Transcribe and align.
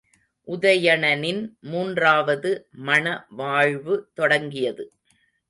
உதயணனின் 0.47 1.41
மூன்றாவது 1.61 2.51
மண 2.71 3.05
வாழ்வு 3.29 4.09
தொடங்கியது. 4.13 4.87